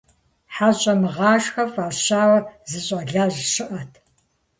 ХьэщӀэмыгъашхэ 0.55 1.63
фӀащауэ, 1.73 2.37
зы 2.69 2.79
щӀалэжь 2.85 3.39
щыӀэт. 3.51 3.91